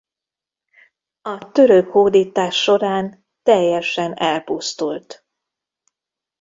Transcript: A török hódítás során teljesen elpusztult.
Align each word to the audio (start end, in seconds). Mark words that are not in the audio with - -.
A 1.21 1.51
török 1.51 1.91
hódítás 1.91 2.61
során 2.61 3.25
teljesen 3.43 4.13
elpusztult. 4.13 5.25